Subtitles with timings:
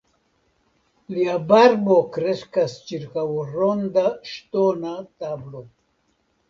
[1.15, 5.65] Lia barbo kreskas ĉirkaŭ ronda ŝtona tablo.